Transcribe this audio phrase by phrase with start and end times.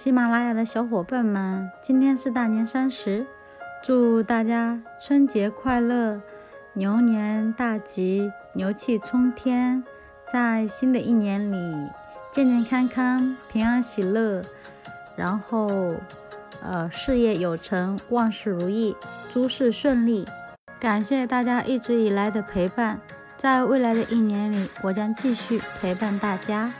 [0.00, 3.26] 喜马拉雅的小伙伴们今天是大年三十
[3.82, 6.22] 祝大家春节快乐
[6.74, 9.82] 牛年大吉牛气冲天。
[10.32, 11.88] 在新的一年里
[12.30, 14.44] 健健康康平安喜乐。
[15.16, 15.96] 然后
[16.62, 18.94] 呃事业有成万事如意
[19.32, 20.28] 诸事顺利。
[20.78, 23.00] 感谢大家一直以来的陪伴
[23.36, 26.72] 在未来的一年里我将继续陪伴大家。